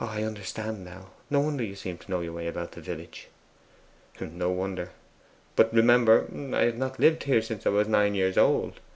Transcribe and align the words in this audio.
I 0.03 0.23
understand 0.23 0.83
now; 0.83 1.11
no 1.29 1.41
wonder 1.41 1.63
you 1.63 1.75
seemed 1.75 2.01
to 2.01 2.09
know 2.09 2.21
your 2.21 2.33
way 2.33 2.47
about 2.47 2.71
the 2.71 2.81
village!' 2.81 3.27
'No 4.19 4.49
wonder. 4.49 4.89
But 5.55 5.71
remember, 5.71 6.25
I 6.55 6.61
have 6.61 6.77
not 6.77 6.99
lived 6.99 7.25
here 7.25 7.43
since 7.43 7.67
I 7.67 7.69
was 7.69 7.87
nine 7.87 8.15
years 8.15 8.35
old. 8.35 8.79